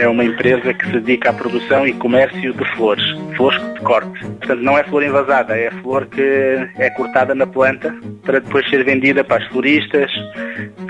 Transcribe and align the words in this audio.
é 0.00 0.08
uma 0.08 0.24
empresa 0.24 0.72
que 0.72 0.86
se 0.86 0.92
dedica 0.92 1.30
à 1.30 1.32
produção 1.32 1.86
e 1.86 1.92
comércio 1.92 2.52
de 2.54 2.76
flores, 2.76 3.04
flores 3.36 3.60
de 3.74 3.80
corte. 3.80 4.20
Portanto, 4.20 4.62
não 4.62 4.78
é 4.78 4.84
flor 4.84 5.02
envasada, 5.02 5.56
é 5.56 5.70
flor 5.82 6.06
que 6.06 6.22
é 6.78 6.90
cortada 6.90 7.34
na 7.34 7.46
planta 7.46 7.94
para 8.24 8.40
depois 8.40 8.68
ser 8.70 8.82
vendida 8.84 9.22
para 9.22 9.42
as 9.42 9.48
floristas 9.50 10.10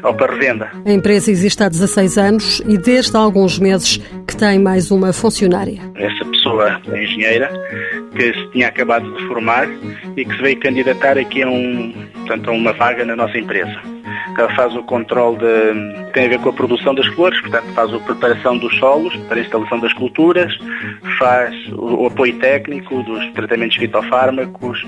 ou 0.02 0.14
para 0.14 0.32
revenda. 0.32 0.70
A 0.86 0.92
empresa 0.92 1.30
existe 1.30 1.62
há 1.62 1.68
16 1.68 2.18
anos 2.18 2.62
e 2.68 2.78
desde 2.78 3.16
há 3.16 3.20
alguns 3.20 3.58
meses 3.58 3.96
que 4.26 4.36
tem 4.36 4.58
mais 4.58 4.90
uma 4.90 5.12
funcionária. 5.12 5.80
Essa 5.96 6.24
pessoa 6.24 6.80
é 6.92 7.02
engenheira 7.02 7.50
que 8.16 8.32
se 8.32 8.50
tinha 8.52 8.68
acabado 8.68 9.12
de 9.16 9.26
formar 9.26 9.68
e 10.16 10.24
que 10.24 10.36
se 10.36 10.42
veio 10.42 10.60
candidatar 10.60 11.18
aqui 11.18 11.42
a, 11.42 11.48
um, 11.48 11.92
portanto, 12.14 12.48
a 12.48 12.52
uma 12.52 12.72
vaga 12.72 13.04
na 13.04 13.16
nossa 13.16 13.36
empresa 13.36 13.99
faz 14.56 14.74
o 14.74 14.82
controle 14.82 15.38
de. 15.38 16.12
tem 16.12 16.26
a 16.26 16.28
ver 16.28 16.40
com 16.40 16.50
a 16.50 16.52
produção 16.52 16.94
das 16.94 17.06
flores, 17.08 17.40
portanto, 17.40 17.66
faz 17.74 17.92
a 17.92 17.98
preparação 17.98 18.58
dos 18.58 18.76
solos 18.78 19.14
para 19.28 19.38
a 19.38 19.40
instalação 19.42 19.78
das 19.80 19.92
culturas, 19.94 20.52
faz 21.18 21.54
o, 21.72 22.02
o 22.02 22.06
apoio 22.06 22.38
técnico 22.38 23.02
dos 23.02 23.26
tratamentos 23.32 23.76
fitofármacos, 23.76 24.86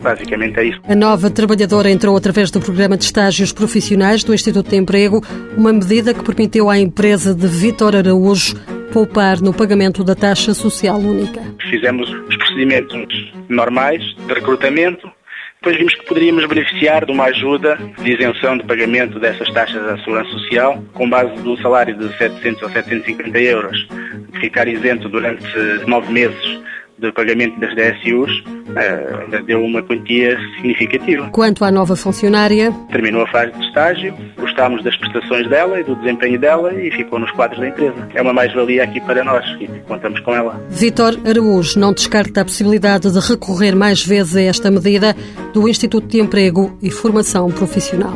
basicamente 0.00 0.58
é 0.58 0.64
isso. 0.64 0.80
A 0.88 0.94
nova 0.94 1.30
trabalhadora 1.30 1.90
entrou 1.90 2.16
através 2.16 2.50
do 2.50 2.60
programa 2.60 2.96
de 2.96 3.04
estágios 3.04 3.52
profissionais 3.52 4.24
do 4.24 4.34
Instituto 4.34 4.70
de 4.70 4.76
Emprego, 4.76 5.20
uma 5.56 5.72
medida 5.72 6.14
que 6.14 6.22
permitiu 6.22 6.70
à 6.70 6.78
empresa 6.78 7.34
de 7.34 7.46
Vitor 7.46 7.96
Araújo 7.96 8.54
poupar 8.92 9.40
no 9.40 9.52
pagamento 9.52 10.04
da 10.04 10.14
taxa 10.14 10.54
social 10.54 10.98
única. 10.98 11.40
Fizemos 11.68 12.08
os 12.08 12.36
procedimentos 12.36 13.32
normais 13.48 14.00
de 14.26 14.32
recrutamento, 14.32 15.10
depois 15.64 15.78
vimos 15.78 15.94
que 15.94 16.04
poderíamos 16.04 16.44
beneficiar 16.44 17.06
de 17.06 17.12
uma 17.12 17.24
ajuda 17.24 17.78
de 18.02 18.12
isenção 18.12 18.58
de 18.58 18.64
pagamento 18.64 19.18
dessas 19.18 19.50
taxas 19.50 19.82
da 19.82 19.96
Segurança 19.96 20.28
Social, 20.28 20.84
com 20.92 21.08
base 21.08 21.34
do 21.42 21.56
salário 21.62 21.96
de 21.96 22.14
700 22.18 22.62
ou 22.64 22.68
750 22.68 23.40
euros, 23.40 23.88
ficar 24.40 24.68
isento 24.68 25.08
durante 25.08 25.42
nove 25.86 26.12
meses 26.12 26.60
de 26.98 27.10
pagamento 27.12 27.58
das 27.60 27.74
DSUs, 27.74 28.44
uh, 28.74 29.44
deu 29.44 29.64
uma 29.64 29.82
quantia 29.82 30.38
significativa. 30.56 31.28
Quanto 31.30 31.64
à 31.64 31.70
nova 31.70 31.96
funcionária? 31.96 32.72
Terminou 32.90 33.22
a 33.22 33.26
fase 33.28 33.52
de 33.52 33.66
estágio, 33.66 34.14
gostámos 34.36 34.82
das 34.82 34.96
prestações 34.96 35.48
dela 35.48 35.80
e 35.80 35.84
do 35.84 35.96
desempenho 35.96 36.38
dela 36.38 36.72
e 36.74 36.90
ficou 36.90 37.18
nos 37.18 37.30
quadros 37.32 37.60
da 37.60 37.68
empresa. 37.68 38.08
É 38.14 38.22
uma 38.22 38.32
mais-valia 38.32 38.84
aqui 38.84 39.00
para 39.00 39.24
nós 39.24 39.44
e 39.60 39.68
contamos 39.86 40.20
com 40.20 40.34
ela. 40.34 40.60
Vitor 40.68 41.18
Araújo 41.24 41.78
não 41.78 41.92
descarta 41.92 42.40
a 42.40 42.44
possibilidade 42.44 43.10
de 43.10 43.20
recorrer 43.20 43.74
mais 43.74 44.04
vezes 44.04 44.36
a 44.36 44.42
esta 44.42 44.70
medida 44.70 45.14
do 45.52 45.68
Instituto 45.68 46.06
de 46.06 46.20
Emprego 46.20 46.76
e 46.82 46.90
Formação 46.90 47.50
Profissional. 47.50 48.14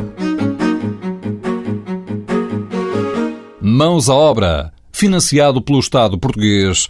Mãos 3.61 4.09
à 4.09 4.15
obra. 4.15 4.71
Financiado 4.91 5.61
pelo 5.61 5.79
Estado 5.79 6.17
português 6.17 6.89